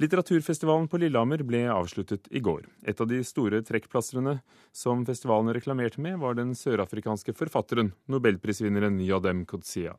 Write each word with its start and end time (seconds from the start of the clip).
Litteraturfestivalen 0.00 0.86
på 0.88 0.96
Lillehammer 0.96 1.42
ble 1.44 1.58
avsluttet 1.68 2.30
i 2.32 2.40
går. 2.40 2.62
Et 2.88 3.00
av 3.04 3.08
de 3.10 3.18
store 3.26 3.58
trekkplastrene 3.68 4.38
som 4.72 5.02
festivalen 5.04 5.52
reklamerte 5.52 6.00
med, 6.00 6.16
var 6.22 6.38
den 6.38 6.54
sørafrikanske 6.56 7.34
forfatteren, 7.36 7.90
nobelprisvinneren 8.08 8.96
Yadem 9.04 9.42
Kodzia. 9.50 9.92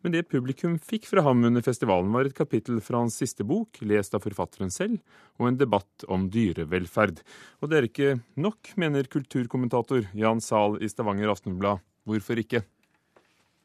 Men 0.00 0.16
det 0.16 0.30
publikum 0.32 0.78
fikk 0.80 1.10
fra 1.10 1.26
ham 1.26 1.44
under 1.44 1.64
festivalen, 1.66 2.08
var 2.16 2.24
et 2.24 2.38
kapittel 2.38 2.80
fra 2.80 3.02
hans 3.02 3.18
siste 3.20 3.44
bok, 3.44 3.82
lest 3.84 4.16
av 4.16 4.24
forfatteren 4.24 4.72
selv, 4.72 5.02
og 5.36 5.50
en 5.50 5.60
debatt 5.60 6.08
om 6.08 6.30
dyrevelferd. 6.32 7.20
Og 7.60 7.68
det 7.68 7.76
er 7.76 7.90
ikke 7.90 8.14
nok, 8.40 8.72
mener 8.80 9.12
kulturkommentator 9.12 10.08
Jan 10.16 10.40
Zahl 10.40 10.80
i 10.80 10.88
Stavanger 10.88 11.36
Aftenblad. 11.36 11.84
Hvorfor 12.08 12.40
ikke? 12.40 12.64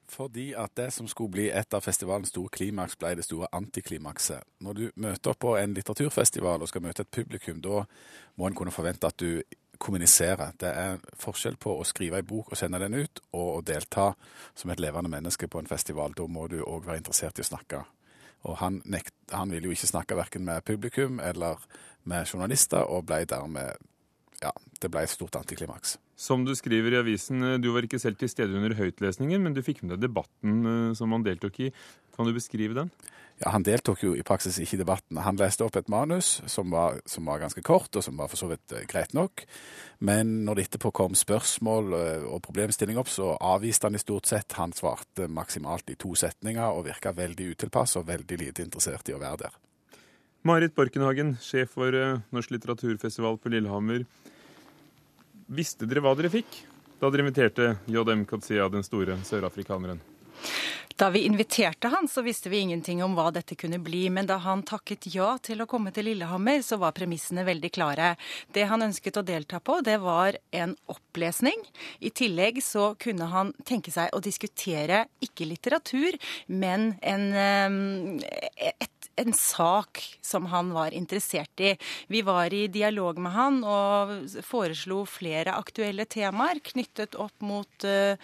Fordi 0.10 0.54
at 0.58 0.74
det 0.78 0.88
som 0.94 1.08
skulle 1.08 1.32
bli 1.32 1.48
et 1.54 1.74
av 1.74 1.84
festivalens 1.86 2.32
store 2.34 2.50
klimaks, 2.50 2.98
ble 2.98 3.14
det 3.20 3.28
store 3.28 3.50
antiklimakset. 3.54 4.42
Når 4.66 4.74
du 4.74 4.86
møter 4.96 5.32
opp 5.32 5.42
på 5.46 5.56
en 5.60 5.76
litteraturfestival 5.78 6.64
og 6.66 6.72
skal 6.72 6.82
møte 6.82 7.06
et 7.06 7.12
publikum, 7.14 7.62
da 7.62 7.84
må 8.36 8.48
en 8.48 8.58
kunne 8.58 8.74
forvente 8.74 9.08
at 9.08 9.22
du 9.22 9.44
kommuniserer. 9.80 10.56
Det 10.60 10.70
er 10.70 10.98
forskjell 11.22 11.60
på 11.62 11.78
å 11.78 11.86
skrive 11.88 12.20
en 12.20 12.28
bok 12.28 12.52
og 12.52 12.60
sende 12.60 12.82
den 12.82 12.98
ut, 12.98 13.22
og 13.32 13.52
å 13.60 13.62
delta 13.66 14.10
som 14.58 14.74
et 14.74 14.82
levende 14.82 15.12
menneske 15.14 15.48
på 15.48 15.62
en 15.62 15.70
festival. 15.70 16.18
Da 16.18 16.28
må 16.28 16.48
du 16.52 16.60
òg 16.64 16.90
være 16.90 17.04
interessert 17.04 17.40
i 17.40 17.46
å 17.46 17.52
snakke. 17.52 17.86
Og 18.50 18.60
han, 18.64 18.82
nekt, 18.86 19.14
han 19.32 19.52
ville 19.52 19.70
jo 19.70 19.76
ikke 19.76 19.94
snakke 19.94 20.18
verken 20.20 20.46
med 20.48 20.66
publikum 20.66 21.20
eller 21.24 21.62
med 22.10 22.28
journalister, 22.28 22.82
og 22.82 23.08
ble 23.08 23.26
dermed 23.30 23.88
Ja, 24.40 24.54
det 24.82 24.88
ble 24.88 25.02
et 25.04 25.12
stort 25.12 25.36
antiklimaks. 25.36 25.98
Som 26.20 26.44
du 26.44 26.52
skriver 26.52 26.92
i 26.92 27.00
avisen, 27.00 27.40
eh, 27.44 27.58
du 27.64 27.72
var 27.72 27.86
ikke 27.88 28.00
selv 28.02 28.20
til 28.20 28.28
stede 28.28 28.58
under 28.58 28.76
høytlesningen, 28.76 29.40
men 29.40 29.56
du 29.56 29.64
fikk 29.64 29.86
med 29.86 29.96
deg 29.96 30.10
debatten 30.10 30.58
eh, 30.68 30.94
som 31.00 31.14
han 31.16 31.24
deltok 31.24 31.62
i. 31.64 31.70
Kan 32.12 32.28
du 32.28 32.34
beskrive 32.36 32.76
den? 32.76 32.90
Ja, 33.40 33.54
Han 33.54 33.64
deltok 33.64 34.02
jo 34.04 34.12
i 34.20 34.26
praksis 34.28 34.58
ikke 34.60 34.76
i 34.76 34.82
debatten. 34.82 35.16
Han 35.24 35.38
leste 35.40 35.64
opp 35.64 35.78
et 35.80 35.88
manus 35.88 36.42
som 36.52 36.74
var, 36.76 36.98
som 37.08 37.24
var 37.24 37.40
ganske 37.40 37.64
kort, 37.64 37.96
og 37.96 38.04
som 38.04 38.20
var 38.20 38.28
for 38.28 38.36
så 38.36 38.50
vidt 38.52 38.76
eh, 38.76 38.84
greit 38.84 39.16
nok. 39.16 39.46
Men 40.04 40.44
når 40.44 40.60
det 40.60 40.66
etterpå 40.68 40.92
kom 40.92 41.16
spørsmål 41.16 41.96
og 42.28 42.42
problemstilling 42.44 43.00
opp, 43.00 43.08
så 43.08 43.38
avviste 43.40 43.88
han 43.88 43.96
i 43.96 44.04
stort 44.04 44.28
sett. 44.28 44.58
Han 44.60 44.76
svarte 44.76 45.30
maksimalt 45.32 45.88
i 45.88 45.96
to 45.96 46.12
setninger 46.20 46.68
og 46.68 46.84
virka 46.90 47.16
veldig 47.16 47.54
utilpass 47.54 47.96
og 47.96 48.10
veldig 48.12 48.42
lite 48.44 48.66
interessert 48.68 49.08
i 49.08 49.16
å 49.16 49.22
være 49.24 49.46
der. 49.46 49.56
Marit 50.44 50.76
Borkenhagen, 50.76 51.38
sjef 51.44 51.72
for 51.76 51.96
Norsk 52.32 52.52
litteraturfestival 52.56 53.40
på 53.40 53.52
Lillehammer. 53.52 54.04
Visste 55.50 55.88
dere 55.90 56.04
hva 56.06 56.14
dere 56.14 56.30
fikk 56.30 56.60
da 57.00 57.10
dere 57.10 57.24
inviterte 57.24 57.78
JM 57.90 58.26
Kotsia, 58.30 58.68
den 58.70 58.84
store 58.84 59.16
sørafrikaneren? 59.26 60.02
Da 61.00 61.08
vi 61.10 61.22
inviterte 61.24 61.88
han, 61.88 62.08
så 62.12 62.22
visste 62.22 62.52
vi 62.52 62.60
ingenting 62.60 63.00
om 63.04 63.14
hva 63.16 63.30
dette 63.32 63.56
kunne 63.56 63.80
bli. 63.80 64.02
Men 64.12 64.28
da 64.28 64.36
han 64.44 64.66
takket 64.68 65.08
ja 65.14 65.30
til 65.40 65.64
å 65.64 65.68
komme 65.70 65.94
til 65.96 66.10
Lillehammer, 66.10 66.60
så 66.60 66.76
var 66.82 66.92
premissene 66.98 67.46
veldig 67.48 67.72
klare. 67.72 68.10
Det 68.52 68.66
han 68.68 68.84
ønsket 68.84 69.22
å 69.22 69.24
delta 69.24 69.62
på, 69.64 69.78
det 69.80 69.96
var 70.04 70.36
en 70.52 70.76
opplesning. 70.92 71.64
I 72.04 72.12
tillegg 72.12 72.60
så 72.66 72.92
kunne 73.00 73.32
han 73.32 73.54
tenke 73.64 73.96
seg 73.96 74.12
å 74.12 74.20
diskutere 74.20 75.06
ikke 75.24 75.48
litteratur, 75.48 76.20
men 76.52 76.92
en, 77.00 77.26
eh, 77.32 78.76
et 78.76 78.99
en 79.20 79.36
sak 79.36 80.02
som 80.22 80.48
han 80.52 80.72
var 80.76 80.96
interessert 80.96 81.60
i. 81.60 81.74
Vi 82.08 82.22
var 82.26 82.54
i 82.54 82.68
dialog 82.72 83.20
med 83.22 83.34
han 83.36 83.62
og 83.68 84.14
foreslo 84.46 85.04
flere 85.10 85.56
aktuelle 85.58 86.06
temaer 86.10 86.62
knyttet 86.72 87.18
opp 87.20 87.36
mot 87.44 87.88
uh, 87.88 88.16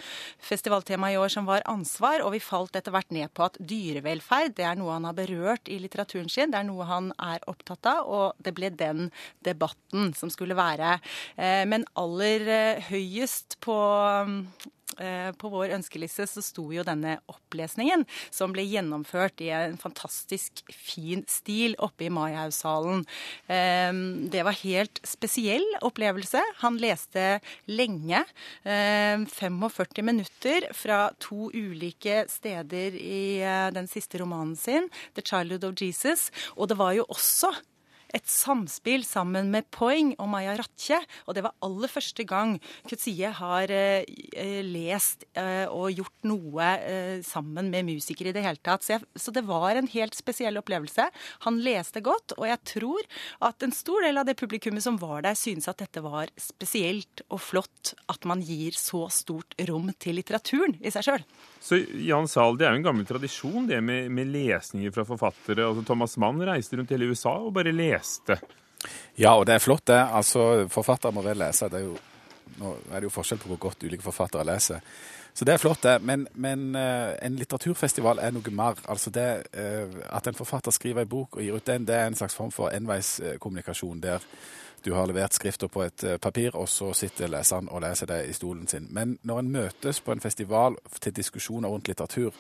festivaltemaet 0.44 1.16
i 1.16 1.20
år 1.22 1.34
som 1.34 1.48
var 1.50 1.66
ansvar, 1.70 2.24
og 2.24 2.36
vi 2.36 2.44
falt 2.44 2.76
etter 2.78 2.96
hvert 2.96 3.14
ned 3.16 3.32
på 3.36 3.46
at 3.48 3.60
dyrevelferd 3.60 4.56
det 4.56 4.68
er 4.68 4.80
noe 4.80 4.96
han 4.96 5.08
har 5.08 5.18
berørt 5.18 5.72
i 5.72 5.80
litteraturen 5.84 6.32
sin, 6.32 6.54
det 6.54 6.62
er 6.62 6.70
noe 6.70 6.88
han 6.88 7.12
er 7.20 7.44
opptatt 7.52 7.92
av, 7.92 8.06
og 8.06 8.46
det 8.46 8.56
ble 8.56 8.72
den 8.72 9.10
debatten 9.46 10.14
som 10.18 10.32
skulle 10.34 10.58
være. 10.58 10.98
Uh, 11.38 11.64
men 11.70 11.88
aller 12.00 12.48
uh, 12.50 12.90
høyest 12.92 13.60
på 13.66 13.76
Eh, 13.76 14.75
på 14.96 15.50
vår 15.52 15.76
ønskeliste 15.78 16.28
så 16.30 16.44
sto 16.44 16.68
jo 16.74 16.84
denne 16.88 17.18
opplesningen, 17.32 18.06
som 18.34 18.54
ble 18.56 18.64
gjennomført 18.68 19.42
i 19.44 19.52
en 19.56 19.78
fantastisk 19.82 20.64
fin 20.72 21.24
stil 21.30 21.76
oppe 21.84 22.08
i 22.08 22.12
Maihaugsalen. 22.14 23.04
Ehm, 23.52 24.30
det 24.32 24.44
var 24.48 24.58
helt 24.62 25.02
spesiell 25.08 25.66
opplevelse. 25.86 26.42
Han 26.62 26.80
leste 26.82 27.40
lenge, 27.72 28.24
45 28.64 30.02
ehm, 30.02 30.06
minutter, 30.06 30.70
fra 30.74 31.10
to 31.20 31.50
ulike 31.54 32.26
steder 32.32 32.98
i 33.00 33.42
eh, 33.42 33.70
den 33.76 33.90
siste 33.92 34.22
romanen 34.22 34.56
sin, 34.56 34.90
'The 35.14 35.26
Childhood 35.26 35.64
of 35.64 35.80
Jesus'. 35.82 36.32
Og 36.56 36.70
det 36.70 36.78
var 36.78 36.94
jo 36.94 37.06
også 37.10 37.54
et 38.16 38.28
samspill 38.30 39.04
sammen 39.06 39.52
med 39.54 39.68
Poing 39.76 40.14
og 40.22 40.30
Maya 40.32 40.56
Ratche. 40.58 41.02
Og 41.28 41.36
det 41.36 41.44
var 41.46 41.56
aller 41.66 41.92
første 41.92 42.26
gang 42.28 42.56
Kutsie 42.88 43.32
har 43.40 43.72
eh, 43.74 44.06
eh, 44.32 44.62
lest 44.66 45.26
eh, 45.38 45.66
og 45.68 45.92
gjort 45.96 46.30
noe 46.30 46.70
eh, 46.80 47.18
sammen 47.26 47.72
med 47.74 47.90
musikere 47.90 48.32
i 48.32 48.36
det 48.36 48.46
hele 48.46 48.62
tatt. 48.64 48.86
Så, 48.86 48.96
jeg, 48.96 49.06
så, 49.20 49.34
det 49.36 49.46
var 49.48 49.76
en 49.76 49.90
helt 49.92 50.16
spesiell 50.18 50.60
opplevelse. 50.62 51.10
Han 51.48 51.60
leste 51.66 52.04
godt, 52.06 52.38
og 52.40 52.48
jeg 52.50 52.62
tror 52.76 53.10
at 53.50 53.66
en 53.66 53.76
stor 53.76 54.06
del 54.06 54.22
av 54.22 54.30
det 54.30 54.38
publikummet 54.40 54.86
som 54.86 55.00
var 55.02 55.26
der, 55.26 55.38
synes 55.40 55.68
at 55.72 55.82
dette 55.84 56.04
var 56.06 56.32
spesielt 56.40 57.26
og 57.30 57.42
flott 57.44 57.96
at 58.12 58.26
man 58.30 58.44
gir 58.46 58.76
så 58.80 59.06
stort 59.14 59.58
rom 59.68 59.92
til 60.00 60.20
litteraturen 60.20 60.78
i 60.82 60.94
seg 60.94 61.10
sjøl. 61.10 61.28
Så 61.66 61.80
Jan 62.06 62.28
Sahl, 62.30 62.60
det 62.60 62.68
er 62.68 62.76
jo 62.76 62.80
en 62.84 62.86
gammel 62.86 63.08
tradisjon 63.10 63.66
det 63.66 63.80
med, 63.82 64.12
med 64.14 64.30
lesninger 64.30 64.94
fra 64.94 65.06
forfattere. 65.08 65.66
Altså 65.66 65.82
Thomas 65.88 66.14
Mann 66.22 66.44
reiste 66.46 66.78
rundt 66.78 66.92
hele 66.94 67.08
USA 67.10 67.34
og 67.42 67.56
bare 67.58 67.74
leste. 67.74 68.05
Ja, 69.18 69.36
og 69.36 69.46
det 69.48 69.56
er 69.56 69.64
flott, 69.64 69.88
det. 69.88 70.00
Altså, 70.00 70.68
Forfattere 70.72 71.14
må 71.16 71.24
vel 71.26 71.40
lese. 71.42 71.70
Det 71.72 71.82
er 71.82 71.88
jo, 71.88 71.98
nå 72.62 72.74
er 72.92 73.00
det 73.00 73.10
jo 73.10 73.14
forskjell 73.16 73.42
på 73.42 73.52
hvor 73.54 73.62
godt 73.70 73.86
ulike 73.88 74.06
forfattere 74.06 74.46
leser. 74.48 74.84
Så 75.36 75.46
det 75.46 75.54
er 75.54 75.60
flott, 75.60 75.84
det. 75.84 76.00
Men, 76.02 76.28
men 76.34 76.76
uh, 76.76 77.12
en 77.22 77.36
litteraturfestival 77.36 78.22
er 78.24 78.32
noe 78.32 78.52
mer. 78.56 78.80
Altså 78.88 79.12
det 79.12 79.30
uh, 79.58 79.98
At 80.16 80.28
en 80.28 80.38
forfatter 80.38 80.72
skriver 80.72 81.04
en 81.04 81.12
bok 81.12 81.36
og 81.36 81.44
gir 81.44 81.58
ut 81.58 81.68
den, 81.68 81.88
det 81.88 81.96
er 81.96 82.08
en 82.08 82.16
slags 82.16 82.36
form 82.36 82.54
for 82.56 82.72
enveiskommunikasjon 82.72 84.04
der 84.04 84.24
du 84.86 84.94
har 84.94 85.08
levert 85.10 85.34
skrifta 85.34 85.68
på 85.68 85.82
et 85.82 86.04
uh, 86.06 86.18
papir, 86.22 86.56
og 86.56 86.70
så 86.70 86.92
sitter 86.94 87.28
leseren 87.28 87.68
og 87.74 87.82
leser 87.82 88.06
det 88.06 88.20
i 88.30 88.34
stolen 88.38 88.68
sin. 88.68 88.88
Men 88.94 89.18
når 89.24 89.40
en 89.40 89.52
møtes 89.52 90.00
på 90.02 90.14
en 90.14 90.22
festival 90.22 90.78
til 91.02 91.16
diskusjoner 91.16 91.70
rundt 91.70 91.88
litteratur, 91.88 92.32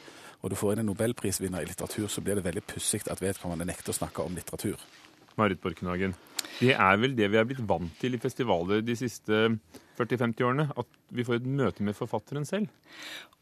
og 0.41 0.51
du 0.51 0.55
får 0.55 0.75
inn 0.75 0.83
en 0.85 0.91
nobelprisvinner 0.91 1.65
i 1.65 1.65
litteratur, 1.65 2.07
så 2.07 2.21
blir 2.21 2.37
det 2.37 2.45
veldig 2.45 2.63
pussig 2.69 3.01
at 3.09 3.21
vedkommende 3.21 3.65
nekter 3.65 3.91
å 3.91 3.97
snakke 3.97 4.23
om 4.23 4.35
litteratur. 4.37 4.77
Marit 5.37 5.61
Borkenhagen. 5.61 6.15
Det 6.59 6.73
er 6.73 7.01
vel 7.01 7.15
det 7.17 7.31
vi 7.31 7.39
er 7.39 7.47
blitt 7.47 7.63
vant 7.67 7.93
til 8.01 8.15
i 8.15 8.21
festivaler 8.21 8.83
de 8.85 8.95
siste 8.99 9.47
40-50 9.97 10.43
årene? 10.45 10.67
At 10.75 10.89
vi 11.15 11.25
får 11.25 11.39
et 11.39 11.47
møte 11.47 11.85
med 11.85 11.95
forfatteren 11.97 12.45
selv? 12.47 12.69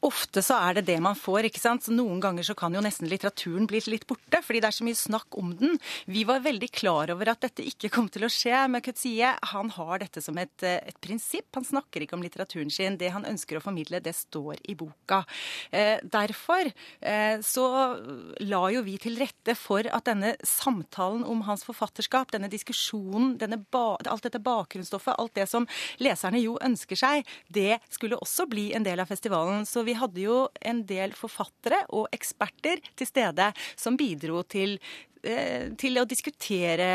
Ofte 0.04 0.42
så 0.44 0.58
er 0.60 0.76
det 0.76 0.84
det 0.90 0.98
man 1.02 1.16
får. 1.16 1.48
ikke 1.48 1.62
sant? 1.62 1.86
Så 1.86 1.94
Noen 1.94 2.20
ganger 2.20 2.44
så 2.44 2.56
kan 2.58 2.74
jo 2.76 2.82
nesten 2.84 3.08
litteraturen 3.08 3.68
bli 3.70 3.80
litt 3.88 4.06
borte, 4.08 4.42
fordi 4.44 4.60
det 4.60 4.68
er 4.68 4.76
så 4.76 4.86
mye 4.86 4.98
snakk 4.98 5.38
om 5.40 5.54
den. 5.56 5.78
Vi 6.04 6.26
var 6.28 6.44
veldig 6.44 6.68
klar 6.76 7.12
over 7.14 7.32
at 7.32 7.46
dette 7.46 7.64
ikke 7.64 7.90
kom 7.94 8.10
til 8.12 8.26
å 8.26 8.32
skje. 8.32 8.66
Men 8.70 8.84
Kutsie 8.84 9.32
han 9.54 9.72
har 9.78 10.02
dette 10.02 10.20
som 10.24 10.36
et, 10.40 10.54
et, 10.62 10.98
prinsipp. 11.04 11.48
Han 11.56 11.66
snakker 11.66 12.04
ikke 12.04 12.18
om 12.18 12.24
litteraturen 12.24 12.72
sin. 12.72 12.98
Det 13.00 13.12
han 13.14 13.24
ønsker 13.28 13.58
å 13.58 13.64
formidle, 13.64 14.02
det 14.04 14.14
står 14.16 14.60
i 14.68 14.76
boka. 14.78 15.22
Eh, 15.72 15.96
derfor 16.04 16.68
eh, 16.68 17.40
så 17.44 17.66
la 18.44 18.62
jo 18.74 18.84
vi 18.84 18.98
til 19.00 19.16
rette 19.20 19.56
for 19.56 19.88
at 19.88 20.10
denne 20.10 20.34
samtalen 20.44 21.24
om 21.24 21.46
hans 21.48 21.64
forfatterskap, 21.64 22.34
denne 22.34 22.52
diskusjonen, 22.52 22.93
denne 23.40 23.60
alt 23.74 24.26
dette 24.26 24.42
bakgrunnsstoffet, 24.42 25.18
alt 25.18 25.34
det 25.34 25.48
som 25.50 25.66
leserne 26.02 26.40
jo 26.42 26.58
ønsker 26.64 26.98
seg, 26.98 27.28
det 27.48 27.80
skulle 27.92 28.18
også 28.20 28.48
bli 28.50 28.70
en 28.76 28.86
del 28.86 29.02
av 29.02 29.10
festivalen. 29.10 29.66
Så 29.68 29.84
vi 29.86 29.96
hadde 29.98 30.22
jo 30.22 30.44
en 30.60 30.84
del 30.88 31.14
forfattere 31.18 31.84
og 31.90 32.08
eksperter 32.14 32.82
til 32.96 33.10
stede 33.10 33.50
som 33.76 33.98
bidro 34.00 34.42
til 34.48 34.78
til 35.80 36.00
å 36.00 36.04
diskutere 36.08 36.86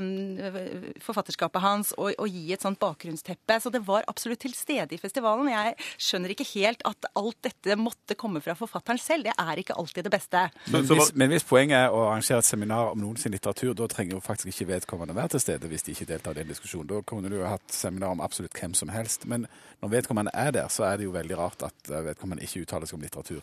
mm, 0.00 0.98
forfatterskapet 1.02 1.62
hans 1.64 1.92
og, 1.96 2.12
og, 2.14 2.28
gi 2.28 2.52
et 2.54 2.64
sånt 2.64 2.78
bakgrunnsteppe. 2.80 3.58
Så 3.62 3.72
det 3.74 3.80
var 3.86 4.06
absolutt 4.10 4.42
til 4.44 4.54
stede 4.56 4.96
i 4.96 5.00
festivalen. 5.00 5.50
Jeg 5.52 5.76
skjønner 5.96 6.34
ikke 6.34 6.46
helt 6.52 6.84
at 6.88 7.08
alt 7.18 7.38
dette 7.46 7.78
måtte 7.80 8.16
komme 8.18 8.42
fra 8.44 8.56
forfatteren 8.58 9.00
selv. 9.00 9.28
Det 9.28 9.34
er 9.34 9.62
ikke 9.62 9.76
alltid 9.78 10.08
det 10.08 10.14
beste. 10.14 10.44
Men 10.72 10.86
hvis, 10.88 11.12
men 11.18 11.32
hvis 11.32 11.46
poenget 11.48 11.86
er 11.86 11.94
å 11.94 12.04
arrangere 12.08 12.42
et 12.42 12.48
seminar 12.48 12.92
om 12.92 13.02
noens 13.02 13.26
litteratur, 13.28 13.74
da 13.78 13.88
trenger 13.90 14.16
jo 14.16 14.24
faktisk 14.24 14.52
ikke 14.52 14.72
vedkommende 14.74 15.16
være 15.16 15.36
til 15.36 15.46
stede 15.46 15.70
hvis 15.70 15.86
de 15.86 15.96
ikke 15.96 16.10
deltar 16.12 16.36
i 16.36 16.42
den 16.42 16.52
diskusjonen. 16.52 16.90
Da 16.90 17.02
kunne 17.08 17.32
du 17.32 17.38
jo 17.40 17.48
hatt 17.48 17.72
seminar 17.74 18.14
om 18.14 18.24
absolutt 18.24 18.56
hvem 18.58 18.76
som 18.78 18.92
helst. 18.92 19.26
Men 19.30 19.48
når 19.82 19.96
vedkommende 19.98 20.34
er 20.34 20.52
der, 20.54 20.68
så 20.72 20.88
er 20.90 20.98
det 20.98 21.08
jo 21.08 21.16
veldig 21.16 21.38
rart 21.38 21.64
at 21.68 21.96
vedkommende 22.10 22.44
ikke 22.46 22.66
uttaler 22.66 22.88
seg 22.88 22.98
om 22.98 23.06
litteratur. 23.06 23.42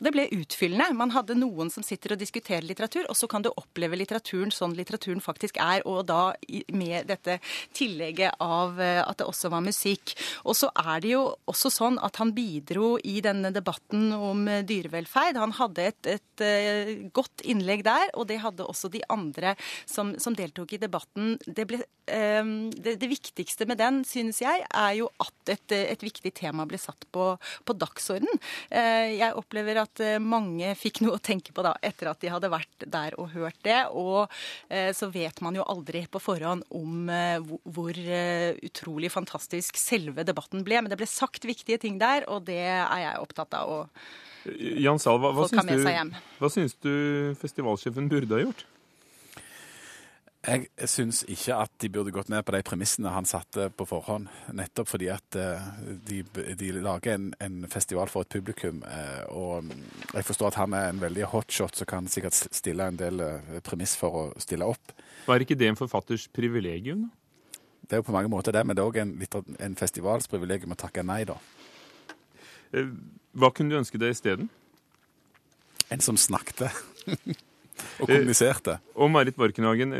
Det 0.00 0.12
ble 0.14 0.24
utfyllende. 0.32 0.96
Man 0.96 1.12
hadde 1.12 1.36
noen 1.36 1.68
som 1.72 1.84
sitter 1.84 2.14
og 2.14 2.20
diskuterer 2.22 2.64
litteratur, 2.64 3.04
og 3.12 3.16
så 3.18 3.28
kan 3.28 3.44
du 3.44 3.50
oppleve 3.52 3.98
litteraturen 4.00 4.52
sånn 4.54 4.72
litteraturen 4.78 5.20
faktisk 5.20 5.58
er, 5.60 5.84
og 5.84 6.06
da 6.08 6.32
med 6.72 7.10
dette 7.10 7.36
tillegget 7.76 8.40
av 8.40 8.80
eh, 8.80 9.02
at 9.04 9.20
det 9.20 9.26
også 9.28 9.50
var 9.52 9.64
musikk. 9.64 10.14
Og 10.48 10.56
så 10.56 10.70
er 10.72 11.04
det 11.04 11.12
jo 11.12 11.24
også 11.50 11.72
sånn 11.74 11.98
at 12.00 12.16
han 12.20 12.32
bidro 12.36 12.94
i 13.04 13.18
denne 13.24 13.52
debatten 13.52 14.08
om 14.16 14.46
eh, 14.48 14.62
dyrevelferd. 14.64 15.36
Han 15.40 15.52
hadde 15.58 15.90
et, 15.92 16.10
et, 16.16 16.44
et 16.46 17.04
godt 17.16 17.44
innlegg 17.44 17.84
der, 17.84 18.08
og 18.14 18.30
det 18.32 18.40
hadde 18.40 18.64
også 18.64 18.88
de 18.92 19.04
andre 19.12 19.52
som, 19.84 20.14
som 20.16 20.36
deltok 20.36 20.78
i 20.78 20.80
debatten. 20.80 21.36
Det, 21.44 21.68
ble, 21.68 21.82
det, 22.06 22.96
det, 22.96 23.10
viktigste 23.10 23.68
med 23.68 23.82
den, 23.82 24.00
synes 24.08 24.40
jeg, 24.40 24.64
er 24.64 24.96
jo 24.96 25.10
at 25.20 25.52
et, 25.58 25.76
et 25.76 26.08
viktig 26.08 26.32
tema 26.40 26.64
ble 26.68 26.80
satt 26.80 27.04
på, 27.12 27.34
på 27.68 27.76
dagsorden. 27.76 28.40
Jeg 28.70 29.36
opplever 29.36 29.82
at 29.82 29.89
at 29.90 30.02
eh, 30.04 30.18
mange 30.22 30.72
fikk 30.78 31.02
noe 31.04 31.18
å 31.18 31.22
tenke 31.22 31.54
på 31.54 31.64
da, 31.66 31.74
etter 31.82 32.10
at 32.10 32.20
de 32.22 32.30
hadde 32.32 32.50
vært 32.52 32.86
der 32.86 33.16
og 33.20 33.34
hørt 33.34 33.58
det. 33.66 33.82
Og 33.90 34.30
eh, 34.68 34.90
så 34.96 35.10
vet 35.10 35.40
man 35.44 35.58
jo 35.58 35.66
aldri 35.66 36.06
på 36.10 36.22
forhånd 36.22 36.64
om 36.70 37.10
eh, 37.10 37.38
hvor 37.64 38.00
utrolig 38.70 39.10
fantastisk 39.12 39.78
selve 39.80 40.24
debatten 40.26 40.64
ble. 40.66 40.80
Men 40.80 40.92
det 40.92 41.00
ble 41.00 41.08
sagt 41.10 41.46
viktige 41.48 41.80
ting 41.82 41.98
der, 42.00 42.26
og 42.30 42.46
det 42.48 42.62
er 42.70 43.04
jeg 43.04 43.22
opptatt 43.22 43.56
av. 43.58 43.70
å 43.70 44.50
Jan 44.80 45.00
Sahl, 45.02 45.18
hva, 45.20 45.34
hva, 45.36 45.46
syns 45.50 45.68
du, 45.68 46.20
hva 46.40 46.48
syns 46.48 46.76
du 46.80 46.92
festivalsjefen 47.40 48.08
burde 48.08 48.38
ha 48.38 48.44
gjort? 48.46 48.64
Jeg 50.40 50.88
syns 50.88 51.18
ikke 51.28 51.52
at 51.60 51.72
de 51.82 51.90
burde 51.92 52.12
gått 52.16 52.30
ned 52.32 52.40
på 52.48 52.54
de 52.54 52.62
premissene 52.64 53.10
han 53.12 53.26
satte 53.28 53.66
på 53.76 53.84
forhånd. 53.84 54.30
Nettopp 54.56 54.88
fordi 54.88 55.10
at 55.12 55.36
eh, 55.36 55.66
de, 56.08 56.22
de 56.56 56.70
lager 56.80 57.18
en, 57.18 57.26
en, 57.44 57.58
festival 57.68 58.08
for 58.08 58.24
et 58.24 58.32
publikum. 58.32 58.80
Eh, 58.88 59.26
og 59.36 59.68
jeg 60.14 60.24
forstår 60.24 60.48
at 60.48 60.60
han 60.62 60.76
er 60.78 60.88
en 60.88 61.02
veldig 61.02 61.28
hotshot 61.34 61.76
som 61.76 61.90
kan 61.90 62.08
sikkert 62.08 62.38
stille 62.56 62.86
en 62.88 62.96
del 62.96 63.20
eh, 63.20 63.58
premiss 63.66 63.98
for 64.00 64.16
å 64.16 64.24
stille 64.40 64.64
opp. 64.64 64.94
Var 65.26 65.44
ikke 65.44 65.58
det 65.60 65.68
en 65.74 65.78
forfatters 65.80 66.24
privilegium? 66.32 67.10
Det 67.84 67.98
er 67.98 68.00
jo 68.00 68.08
på 68.08 68.16
mange 68.16 68.32
måter 68.32 68.56
det, 68.56 68.64
men 68.64 68.78
det 68.78 68.80
er 68.80 68.88
òg 68.88 69.02
en, 69.02 69.12
en 69.60 69.76
festivals 69.76 70.30
privilegium 70.30 70.72
å 70.72 70.80
takke 70.80 71.04
nei, 71.04 71.20
da. 71.28 71.36
Hva 73.36 73.52
kunne 73.52 73.74
du 73.74 73.80
ønske 73.82 74.00
deg 74.00 74.16
isteden? 74.16 74.48
En 75.92 76.00
som 76.00 76.16
snakket. 76.16 76.70
Og 78.00 78.08
kommuniserte. 78.08 78.78
Eh, 78.80 78.94
og 79.00 79.10
Marit 79.14 79.36
Borkenhagen, 79.38 79.94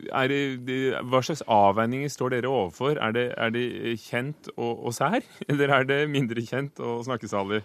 det, 0.00 0.78
hva 1.10 1.20
slags 1.24 1.42
avveininger 1.50 2.10
står 2.12 2.36
dere 2.36 2.50
overfor? 2.50 2.98
Er 2.98 3.14
det, 3.16 3.26
er 3.36 3.54
det 3.54 3.66
kjent 4.02 4.50
og, 4.56 4.86
og, 4.86 4.94
sær, 4.96 5.20
eller 5.50 5.74
er 5.80 5.88
det 5.88 6.00
mindre 6.10 6.44
kjent 6.46 6.80
og 6.80 7.04
snakkesalig? 7.08 7.62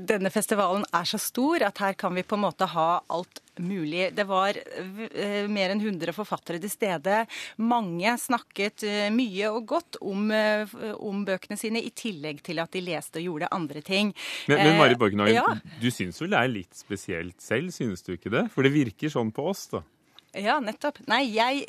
Denne 0.00 0.30
festivalen 0.32 0.86
er 0.96 1.04
så 1.04 1.18
stor 1.20 1.66
at 1.66 1.80
her 1.82 1.96
kan 1.98 2.14
vi 2.16 2.24
på 2.24 2.38
en 2.38 2.46
måte 2.46 2.68
ha 2.72 3.02
alt 3.10 3.42
mulig. 3.62 4.08
Det 4.16 4.26
var 4.28 4.56
eh, 4.56 5.46
mer 5.50 5.74
enn 5.74 5.82
100 5.82 6.14
forfattere 6.16 6.60
til 6.62 6.72
stede. 6.72 7.22
Mange 7.62 8.16
snakket 8.20 8.86
eh, 8.88 9.06
mye 9.14 9.52
og 9.52 9.68
godt 9.70 10.00
om, 10.00 10.30
om, 10.30 11.24
bøkene 11.26 11.58
sine, 11.60 11.82
i 11.84 11.92
tillegg 11.94 12.42
til 12.46 12.60
at 12.62 12.72
de 12.74 12.84
leste 12.84 13.20
og 13.20 13.28
gjorde 13.28 13.52
andre 13.54 13.84
ting. 13.84 14.12
Men, 14.50 14.64
men 14.64 14.80
Mari 14.80 14.98
Borgenhagen, 15.00 15.38
ja. 15.40 15.78
du 15.82 15.88
syns 15.94 16.20
vel 16.22 16.34
det 16.34 16.42
er 16.42 16.52
litt 16.52 16.76
spesielt 16.76 17.40
selv, 17.42 17.72
synes 17.74 18.04
du 18.06 18.14
ikke 18.16 18.32
det? 18.32 18.46
For 18.54 18.66
det 18.66 18.74
virker 18.74 19.12
sånn 19.12 19.32
på 19.34 19.50
oss, 19.52 19.68
da. 19.72 19.84
Ja, 20.38 20.60
nettopp. 20.62 21.00
Nei, 21.10 21.24
jeg 21.34 21.66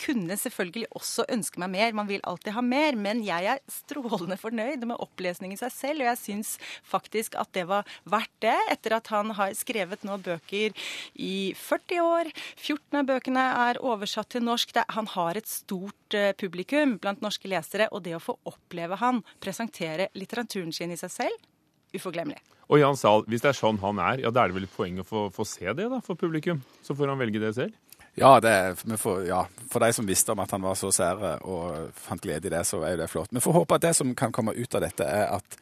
kunne 0.00 0.36
selvfølgelig 0.38 0.88
også 0.96 1.26
ønske 1.32 1.60
meg 1.60 1.72
mer. 1.74 1.96
Man 1.96 2.08
vil 2.08 2.24
alltid 2.24 2.54
ha 2.56 2.62
mer. 2.64 2.96
Men 2.96 3.22
jeg 3.26 3.48
er 3.52 3.62
strålende 3.70 4.38
fornøyd 4.40 4.86
med 4.88 5.00
opplesningen 5.02 5.58
seg 5.60 5.74
selv, 5.74 6.04
og 6.04 6.10
jeg 6.10 6.22
syns 6.22 6.54
faktisk 6.86 7.36
at 7.40 7.52
det 7.56 7.66
var 7.68 7.88
verdt 8.08 8.32
det, 8.44 8.56
etter 8.72 8.96
at 8.98 9.10
han 9.12 9.32
har 9.36 9.54
skrevet 9.58 10.04
nå 10.06 10.18
bøker 10.24 10.74
i 11.14 11.52
40 11.58 12.02
år. 12.04 12.32
14 12.56 13.00
av 13.02 13.08
bøkene 13.10 13.46
er 13.68 13.82
oversatt 13.84 14.32
til 14.34 14.46
norsk. 14.46 14.76
Han 14.96 15.08
har 15.14 15.38
et 15.38 15.50
stort 15.50 16.16
eh, 16.16 16.32
publikum 16.36 16.96
blant 17.02 17.22
norske 17.24 17.50
lesere, 17.50 17.90
og 17.92 18.04
det 18.06 18.16
å 18.16 18.22
få 18.22 18.38
oppleve 18.48 18.98
han 19.00 19.22
presentere 19.42 20.10
litteraturen 20.16 20.72
sin 20.74 20.92
i 20.92 21.00
seg 21.00 21.12
selv, 21.12 21.48
uforglemmelig. 21.96 22.42
Og 22.66 22.80
Jan 22.80 22.98
Sahl, 22.98 23.22
hvis 23.30 23.44
det 23.44 23.52
er 23.52 23.58
sånn 23.60 23.78
han 23.78 24.00
er, 24.02 24.24
ja, 24.24 24.32
da 24.34 24.42
er 24.42 24.50
det 24.50 24.56
vel 24.56 24.66
et 24.66 24.74
poeng 24.74 24.98
å 24.98 25.06
få, 25.06 25.28
få 25.34 25.46
se 25.46 25.70
det 25.78 25.86
da, 25.92 26.00
for 26.02 26.18
publikum? 26.18 26.58
Så 26.82 26.96
får 26.98 27.12
han 27.12 27.20
velge 27.20 27.42
det 27.42 27.52
selv? 27.54 27.76
Ja, 28.18 28.40
det, 28.40 28.76
får, 28.96 29.26
ja, 29.26 29.46
for 29.70 29.80
de 29.80 29.92
som 29.92 30.06
visste 30.06 30.32
om 30.32 30.38
at 30.40 30.50
han 30.50 30.62
var 30.64 30.74
så 30.74 30.88
sære 30.92 31.34
og 31.44 31.90
fant 32.00 32.22
glede 32.24 32.48
i 32.48 32.52
det, 32.54 32.62
så 32.64 32.80
er 32.80 32.94
jo 32.94 33.00
det 33.02 33.08
flott. 33.12 33.28
Vi 33.28 33.42
får 33.44 33.52
håpe 33.52 33.76
at 33.76 33.84
det 33.84 33.90
som 33.98 34.14
kan 34.16 34.32
komme 34.32 34.54
ut 34.56 34.74
av 34.74 34.80
dette, 34.86 35.04
er 35.04 35.34
at 35.36 35.58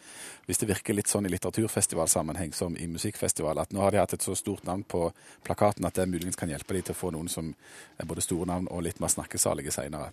hvis 0.47 0.63
det 0.63 0.69
virker 0.71 0.95
litt 0.95 1.11
sånn 1.11 1.27
i 1.27 1.33
litteraturfestivalsammenheng 1.33 2.55
som 2.55 2.77
i 2.79 2.87
musikkfestival, 2.87 3.59
at 3.59 3.75
nå 3.75 3.83
har 3.83 3.91
de 3.91 3.99
hatt 3.99 4.15
et 4.15 4.23
så 4.23 4.37
stort 4.39 4.63
navn 4.71 4.87
på 4.87 5.09
plakaten 5.43 5.89
at 5.89 5.99
det 5.99 6.07
muligens 6.07 6.39
kan 6.39 6.53
hjelpe 6.53 6.79
de 6.79 6.85
til 6.87 6.95
å 6.95 7.01
få 7.01 7.11
noen 7.11 7.27
som 7.33 7.51
er 7.99 8.07
både 8.07 8.23
store 8.23 8.47
navn 8.53 8.71
og 8.71 8.87
litt 8.87 9.03
mer 9.03 9.11
snakkesalige 9.11 9.75
seinere. 9.75 10.13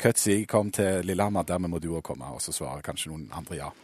Cutsy 0.00 0.46
kom 0.48 0.72
til 0.72 1.04
Lillehammer, 1.04 1.44
dermed 1.44 1.74
må 1.74 1.84
du 1.84 1.90
òg 1.92 2.06
komme, 2.08 2.32
og 2.32 2.40
så 2.40 2.56
svarer 2.56 2.80
kanskje 2.86 3.12
noen 3.12 3.28
andre 3.36 3.60
ja. 3.60 3.74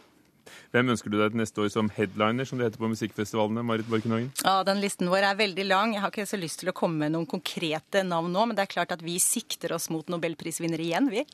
Hvem 0.71 0.93
ønsker 0.93 1.11
du 1.11 1.17
deg 1.19 1.33
til 1.33 1.41
neste 1.41 1.63
år 1.63 1.71
som 1.73 1.91
headliner, 1.95 2.47
som 2.47 2.59
det 2.59 2.69
heter 2.69 2.81
på 2.81 2.89
musikkfestivalene? 2.91 3.63
Marit 3.67 3.89
Borkenhagen? 3.91 4.31
Ja, 4.43 4.61
Den 4.67 4.81
listen 4.83 5.11
vår 5.11 5.29
er 5.29 5.39
veldig 5.39 5.67
lang. 5.67 5.95
Jeg 5.95 6.03
har 6.03 6.13
ikke 6.13 6.29
så 6.29 6.39
lyst 6.39 6.61
til 6.63 6.71
å 6.71 6.75
komme 6.77 7.05
med 7.05 7.15
noen 7.15 7.29
konkrete 7.29 8.03
navn 8.07 8.33
nå, 8.33 8.47
men 8.49 8.57
det 8.57 8.65
er 8.67 8.75
klart 8.75 8.93
at 8.95 9.05
vi 9.05 9.19
sikter 9.21 9.75
oss 9.77 9.89
mot 9.93 10.07
nobelprisvinnere 10.11 10.85
igjen, 10.85 11.11
vi. 11.13 11.25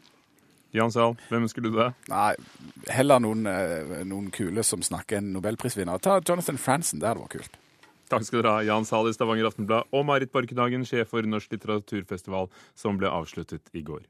Jan 0.75 0.91
Sahl, 0.91 1.15
hvem 1.29 1.45
ønsker 1.47 1.63
du 1.63 1.71
deg? 1.71 1.95
Nei, 2.11 2.33
Heller 2.91 3.21
noen, 3.23 3.45
eh, 3.47 4.03
noen, 4.07 4.27
kule 4.31 4.63
som 4.63 4.83
snakker 4.83 5.21
en 5.21 5.31
nobelprisvinner. 5.35 5.99
Ta 5.99 6.19
Jonathan 6.19 6.59
Franzen, 6.59 6.99
det 6.99 7.07
hadde 7.07 7.23
vært 7.23 7.37
kult. 7.39 7.57
Takk 8.07 8.23
skal 8.23 8.41
dere 8.41 8.51
ha, 8.55 8.63
Jan 8.63 8.85
Sahl 8.87 9.09
i 9.09 9.15
Stavanger 9.15 9.49
Aftenblad 9.49 9.89
og 9.91 10.05
Marit 10.07 10.31
Borkenhagen, 10.31 10.85
sjef 10.87 11.09
for 11.11 11.27
Norsk 11.27 11.51
litteraturfestival, 11.51 12.47
som 12.75 12.99
ble 12.99 13.11
avsluttet 13.11 13.67
i 13.75 13.83
går. 13.83 14.05